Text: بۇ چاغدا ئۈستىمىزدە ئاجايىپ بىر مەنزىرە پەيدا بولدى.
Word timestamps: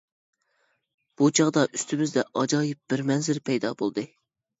بۇ 1.19 1.27
چاغدا 1.39 1.65
ئۈستىمىزدە 1.79 2.23
ئاجايىپ 2.39 2.81
بىر 2.95 3.05
مەنزىرە 3.11 3.45
پەيدا 3.51 3.73
بولدى. 3.83 4.07